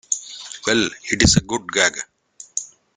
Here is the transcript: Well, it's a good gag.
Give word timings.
Well, 0.65 0.89
it's 1.11 1.37
a 1.37 1.41
good 1.41 1.71
gag. 1.71 1.93